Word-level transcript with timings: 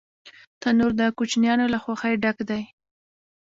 تنور 0.61 0.91
د 0.99 1.01
کوچنیانو 1.17 1.65
له 1.73 1.77
خوښۍ 1.83 2.13
ډک 2.23 2.37
دی 2.49 2.61